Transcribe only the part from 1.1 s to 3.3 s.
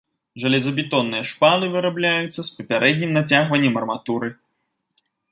шпалы вырабляюцца з папярэднім